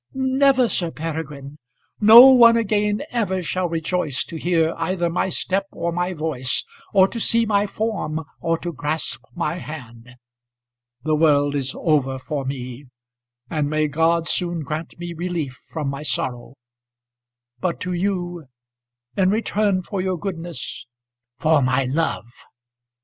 [0.15, 1.59] "Never, Sir Peregrine.
[1.99, 7.07] No one again ever shall rejoice to hear either my step or my voice, or
[7.09, 10.15] to see my form, or to grasp my hand.
[11.03, 12.85] The world is over for me,
[13.47, 16.55] and may God soon grant me relief from my sorrow.
[17.59, 18.47] But to you
[19.15, 20.87] in return for your goodness"
[21.41, 22.25] "For my love."